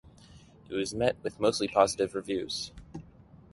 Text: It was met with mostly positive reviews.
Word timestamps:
It 0.67 0.73
was 0.73 0.95
met 0.95 1.15
with 1.21 1.39
mostly 1.39 1.67
positive 1.67 2.15
reviews. 2.15 2.71